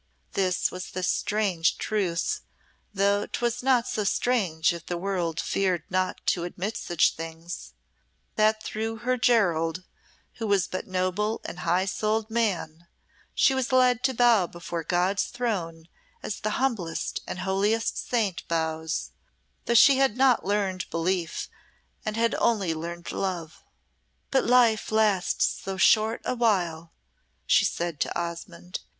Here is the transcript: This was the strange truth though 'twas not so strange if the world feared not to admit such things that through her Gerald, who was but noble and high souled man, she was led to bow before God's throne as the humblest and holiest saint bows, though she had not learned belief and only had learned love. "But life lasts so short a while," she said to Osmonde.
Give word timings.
This 0.31 0.71
was 0.71 0.89
the 0.89 1.03
strange 1.03 1.77
truth 1.77 2.41
though 2.91 3.27
'twas 3.27 3.61
not 3.61 3.87
so 3.87 4.03
strange 4.03 4.73
if 4.73 4.87
the 4.87 4.97
world 4.97 5.39
feared 5.39 5.83
not 5.91 6.25
to 6.25 6.43
admit 6.43 6.75
such 6.75 7.13
things 7.13 7.73
that 8.35 8.63
through 8.63 8.95
her 9.05 9.15
Gerald, 9.15 9.83
who 10.37 10.47
was 10.47 10.65
but 10.65 10.87
noble 10.87 11.39
and 11.45 11.59
high 11.59 11.85
souled 11.85 12.31
man, 12.31 12.87
she 13.35 13.53
was 13.53 13.71
led 13.71 14.01
to 14.05 14.15
bow 14.15 14.47
before 14.47 14.83
God's 14.83 15.25
throne 15.25 15.87
as 16.23 16.39
the 16.39 16.57
humblest 16.57 17.21
and 17.27 17.37
holiest 17.37 17.95
saint 17.99 18.41
bows, 18.47 19.11
though 19.65 19.75
she 19.75 19.97
had 19.97 20.17
not 20.17 20.43
learned 20.43 20.89
belief 20.89 21.47
and 22.03 22.17
only 22.39 22.69
had 22.69 22.77
learned 22.77 23.11
love. 23.11 23.63
"But 24.31 24.45
life 24.45 24.91
lasts 24.91 25.45
so 25.63 25.77
short 25.77 26.21
a 26.25 26.33
while," 26.33 26.91
she 27.45 27.65
said 27.65 27.99
to 27.99 28.17
Osmonde. 28.19 28.79